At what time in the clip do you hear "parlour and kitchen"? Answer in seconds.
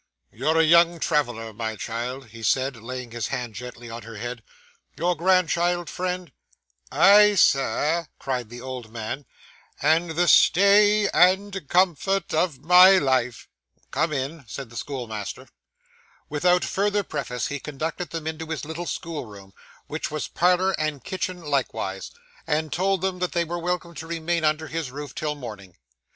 20.27-21.41